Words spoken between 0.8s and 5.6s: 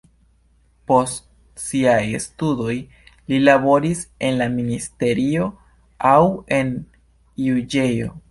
Post siaj studoj li laboris en la ministerio